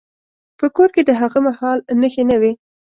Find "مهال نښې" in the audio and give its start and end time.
1.47-2.23